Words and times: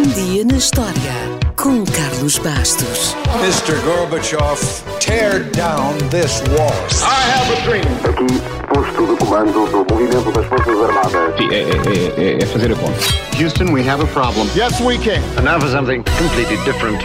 Um 0.00 0.08
dia 0.14 0.46
na 0.46 0.56
história 0.56 0.94
com 1.56 1.84
Carlos 1.84 2.38
Bastos. 2.38 3.14
Mr. 3.42 3.78
Gorbachev, 3.84 4.58
tear 4.98 5.44
down 5.50 5.92
this 6.08 6.40
wall. 6.56 6.72
I 7.02 7.30
have 7.30 7.52
a 7.52 7.60
dream. 7.66 7.84
Aqui, 8.08 8.40
posto 8.72 9.06
de 9.06 9.16
comando 9.18 9.52
do 9.66 9.84
movimento 9.94 10.32
das 10.32 10.46
Forças 10.46 10.74
Armadas. 10.80 11.36
Sim, 11.36 11.48
é, 11.50 11.60
é- 11.60 12.32
é- 12.38 12.42
é 12.42 12.46
fazer 12.46 12.72
a 12.72 12.76
conta. 12.76 12.98
Houston, 13.38 13.74
we 13.74 13.86
have 13.86 14.02
a 14.02 14.06
problem. 14.06 14.48
Yes, 14.56 14.80
we 14.80 14.96
can. 14.96 15.20
And 15.36 15.42
now 15.42 15.60
for 15.60 15.68
something 15.68 16.02
completely 16.18 16.56
different. 16.64 16.98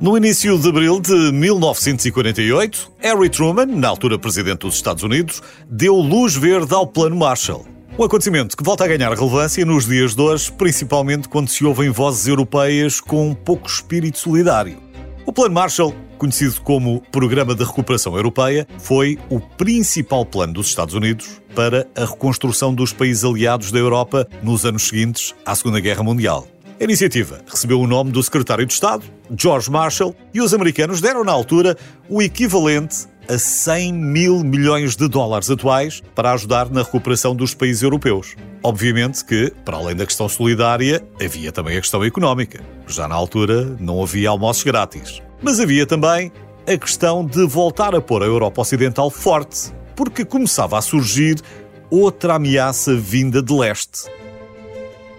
No 0.00 0.16
início 0.16 0.56
de 0.60 0.68
abril 0.68 1.00
de 1.00 1.32
1948, 1.32 2.88
Harry 3.00 3.28
Truman, 3.28 3.66
na 3.66 3.88
altura 3.88 4.16
presidente 4.16 4.60
dos 4.60 4.76
Estados 4.76 5.02
Unidos, 5.02 5.42
deu 5.68 5.96
luz 5.96 6.36
verde 6.36 6.72
ao 6.72 6.86
Plano 6.86 7.16
Marshall. 7.16 7.66
Um 8.00 8.04
acontecimento 8.04 8.56
que 8.56 8.64
volta 8.64 8.82
a 8.82 8.88
ganhar 8.88 9.12
relevância 9.12 9.62
nos 9.62 9.84
dias 9.84 10.14
de 10.14 10.22
hoje, 10.22 10.50
principalmente 10.52 11.28
quando 11.28 11.50
se 11.50 11.66
ouvem 11.66 11.90
vozes 11.90 12.26
europeias 12.26 12.98
com 12.98 13.34
pouco 13.34 13.68
espírito 13.68 14.18
solidário. 14.18 14.78
O 15.26 15.32
Plano 15.34 15.54
Marshall, 15.54 15.94
conhecido 16.16 16.62
como 16.62 17.02
Programa 17.12 17.54
de 17.54 17.62
Recuperação 17.62 18.16
Europeia, 18.16 18.66
foi 18.78 19.18
o 19.28 19.38
principal 19.38 20.24
plano 20.24 20.54
dos 20.54 20.68
Estados 20.68 20.94
Unidos 20.94 21.42
para 21.54 21.86
a 21.94 22.06
reconstrução 22.06 22.72
dos 22.74 22.90
países 22.90 23.22
aliados 23.22 23.70
da 23.70 23.78
Europa 23.78 24.26
nos 24.42 24.64
anos 24.64 24.84
seguintes 24.88 25.34
à 25.44 25.54
Segunda 25.54 25.78
Guerra 25.78 26.02
Mundial. 26.02 26.48
A 26.80 26.84
iniciativa 26.84 27.42
recebeu 27.46 27.78
o 27.78 27.86
nome 27.86 28.12
do 28.12 28.22
secretário 28.22 28.64
de 28.64 28.72
Estado, 28.72 29.04
George 29.36 29.70
Marshall, 29.70 30.16
e 30.32 30.40
os 30.40 30.54
americanos 30.54 31.02
deram 31.02 31.22
na 31.22 31.32
altura 31.32 31.76
o 32.08 32.22
equivalente 32.22 33.09
a 33.30 33.38
100 33.38 33.92
mil 33.92 34.42
milhões 34.42 34.96
de 34.96 35.06
dólares 35.06 35.48
atuais 35.48 36.02
para 36.16 36.32
ajudar 36.32 36.68
na 36.68 36.82
recuperação 36.82 37.32
dos 37.32 37.54
países 37.54 37.80
europeus. 37.80 38.34
Obviamente 38.60 39.24
que, 39.24 39.52
para 39.64 39.76
além 39.76 39.94
da 39.94 40.04
questão 40.04 40.28
solidária, 40.28 41.00
havia 41.24 41.52
também 41.52 41.76
a 41.76 41.80
questão 41.80 42.02
económica. 42.02 42.60
Já 42.88 43.06
na 43.06 43.14
altura 43.14 43.76
não 43.78 44.02
havia 44.02 44.30
almoços 44.30 44.64
grátis. 44.64 45.22
Mas 45.40 45.60
havia 45.60 45.86
também 45.86 46.32
a 46.66 46.76
questão 46.76 47.24
de 47.24 47.46
voltar 47.46 47.94
a 47.94 48.00
pôr 48.00 48.24
a 48.24 48.26
Europa 48.26 48.62
Ocidental 48.62 49.08
forte, 49.10 49.72
porque 49.94 50.24
começava 50.24 50.76
a 50.76 50.82
surgir 50.82 51.36
outra 51.88 52.34
ameaça 52.34 52.96
vinda 52.96 53.40
de 53.40 53.52
leste. 53.52 54.10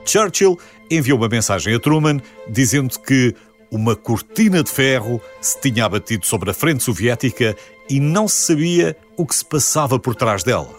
Churchill 0.05 0.59
enviou 0.89 1.17
uma 1.17 1.29
mensagem 1.29 1.73
a 1.73 1.79
Truman 1.79 2.19
dizendo 2.49 2.99
que 2.99 3.33
uma 3.71 3.95
cortina 3.95 4.61
de 4.61 4.69
ferro 4.69 5.21
se 5.39 5.57
tinha 5.61 5.85
abatido 5.85 6.25
sobre 6.25 6.51
a 6.51 6.53
frente 6.53 6.83
soviética 6.83 7.55
e 7.91 7.99
não 7.99 8.25
se 8.25 8.45
sabia 8.45 8.95
o 9.17 9.25
que 9.25 9.35
se 9.35 9.43
passava 9.43 9.99
por 9.99 10.15
trás 10.15 10.43
dela. 10.43 10.69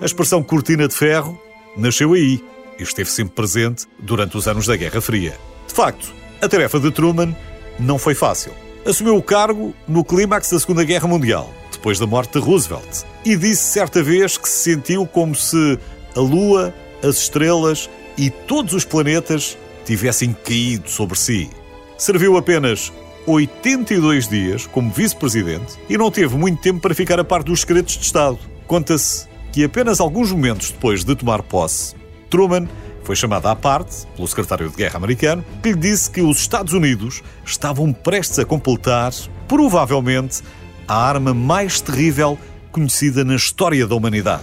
A 0.00 0.06
expressão 0.06 0.42
cortina 0.42 0.88
de 0.88 0.94
ferro 0.94 1.38
nasceu 1.76 2.14
aí 2.14 2.42
e 2.78 2.82
esteve 2.82 3.10
sempre 3.10 3.34
presente 3.34 3.86
durante 3.98 4.38
os 4.38 4.48
anos 4.48 4.66
da 4.66 4.74
Guerra 4.74 5.02
Fria. 5.02 5.36
De 5.68 5.74
facto, 5.74 6.10
a 6.40 6.48
tarefa 6.48 6.80
de 6.80 6.90
Truman 6.90 7.36
não 7.78 7.98
foi 7.98 8.14
fácil. 8.14 8.52
Assumiu 8.86 9.16
o 9.18 9.22
cargo 9.22 9.74
no 9.86 10.02
clímax 10.02 10.50
da 10.50 10.58
Segunda 10.58 10.82
Guerra 10.82 11.06
Mundial, 11.06 11.52
depois 11.70 11.98
da 11.98 12.06
morte 12.06 12.32
de 12.32 12.38
Roosevelt, 12.38 13.02
e 13.22 13.36
disse 13.36 13.64
certa 13.64 14.02
vez 14.02 14.38
que 14.38 14.48
se 14.48 14.72
sentiu 14.72 15.06
como 15.06 15.34
se 15.34 15.78
a 16.16 16.20
Lua, 16.20 16.74
as 17.02 17.18
estrelas 17.18 17.90
e 18.16 18.30
todos 18.30 18.72
os 18.72 18.86
planetas 18.86 19.58
tivessem 19.84 20.32
caído 20.32 20.88
sobre 20.88 21.18
si. 21.18 21.50
Serviu 21.98 22.38
apenas 22.38 22.90
82 23.26 24.28
dias 24.28 24.66
como 24.66 24.90
vice-presidente 24.90 25.78
e 25.88 25.96
não 25.96 26.10
teve 26.10 26.36
muito 26.36 26.60
tempo 26.60 26.80
para 26.80 26.94
ficar 26.94 27.20
a 27.20 27.24
par 27.24 27.42
dos 27.42 27.60
segredos 27.60 27.96
de 27.96 28.04
Estado. 28.04 28.38
Conta-se 28.66 29.28
que 29.52 29.64
apenas 29.64 30.00
alguns 30.00 30.32
momentos 30.32 30.70
depois 30.70 31.04
de 31.04 31.14
tomar 31.14 31.42
posse, 31.42 31.94
Truman 32.30 32.66
foi 33.04 33.16
chamado 33.16 33.46
à 33.46 33.54
parte 33.54 34.06
pelo 34.16 34.26
secretário 34.26 34.68
de 34.70 34.76
Guerra 34.76 34.96
americano, 34.96 35.44
que 35.62 35.70
lhe 35.70 35.78
disse 35.78 36.10
que 36.10 36.20
os 36.20 36.38
Estados 36.38 36.72
Unidos 36.72 37.22
estavam 37.44 37.92
prestes 37.92 38.38
a 38.38 38.44
completar, 38.44 39.12
provavelmente, 39.46 40.42
a 40.86 40.96
arma 40.96 41.34
mais 41.34 41.80
terrível 41.80 42.38
conhecida 42.70 43.24
na 43.24 43.34
história 43.34 43.86
da 43.86 43.94
humanidade. 43.94 44.42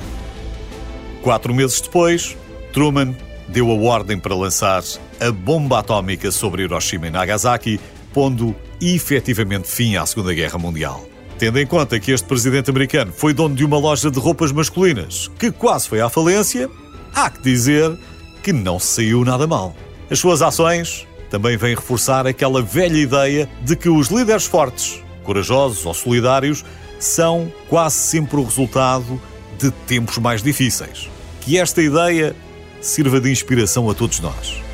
Quatro 1.22 1.53
meses 1.53 1.81
depois, 1.81 2.38
Truman 2.72 3.16
deu 3.47 3.72
a 3.72 3.75
ordem 3.75 4.19
para 4.19 4.35
lançar 4.35 4.84
a 5.19 5.31
bomba 5.31 5.79
atómica 5.79 6.31
sobre 6.31 6.63
Hiroshima 6.63 7.07
e 7.07 7.09
Nagasaki, 7.09 7.79
pondo 8.14 8.56
efetivamente 8.81 9.68
fim 9.68 9.96
à 9.96 10.06
Segunda 10.06 10.34
Guerra 10.34 10.58
Mundial. 10.58 11.06
Tendo 11.38 11.59
em 11.59 11.66
conta 11.66 12.00
que 12.00 12.12
este 12.12 12.28
presidente 12.28 12.70
americano 12.70 13.14
foi 13.14 13.34
dono 13.34 13.56
de 13.56 13.64
uma 13.64 13.78
loja 13.78 14.12
de 14.12 14.20
roupas 14.20 14.52
masculinas 14.52 15.30
que 15.40 15.52
quase 15.52 15.88
foi 15.88 16.02
à 16.02 16.09
falência, 16.09 16.69
há 17.14 17.30
que 17.30 17.42
dizer 17.42 17.98
que 18.44 18.52
não 18.52 18.80
saiu 18.80 19.24
nada 19.24 19.48
mal. 19.48 19.75
As 20.09 20.19
suas 20.19 20.42
ações 20.42 21.08
também 21.30 21.56
vêm 21.56 21.75
reforçar 21.75 22.25
aquela 22.28 22.62
velha 22.62 22.98
ideia 22.98 23.50
de 23.62 23.75
que 23.75 23.88
os 23.88 24.09
líderes 24.09 24.46
fortes, 24.46 25.02
corajosos 25.24 25.86
ou 25.86 25.94
solidários 25.94 26.66
são 27.00 27.52
quase 27.69 27.96
sempre 27.96 28.38
o 28.38 28.44
resultado 28.44 29.22
de 29.58 29.72
tempos 29.72 30.18
mais 30.18 30.42
difíceis. 30.42 31.09
Que 31.42 31.58
esta 31.58 31.81
ideia 31.81 32.36
sirva 32.81 33.19
de 33.22 33.31
inspiração 33.31 33.90
a 33.90 33.94
todos 33.94 34.19
nós. 34.19 34.69